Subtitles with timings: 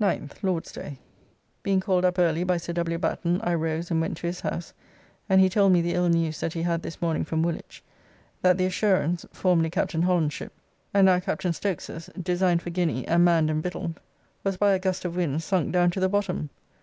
[0.00, 0.98] 9th (Lord's day).
[1.62, 2.96] Being called up early by Sir W.
[2.96, 4.72] Batten I rose and went to his house
[5.28, 7.82] and he told me the ill news that he had this morning from Woolwich,
[8.40, 10.54] that the Assurance (formerly Captain Holland's ship,
[10.94, 14.00] and now Captain Stoakes's, designed for Guiny and manned and victualled),
[14.44, 16.48] was by a gust of wind sunk down to the bottom.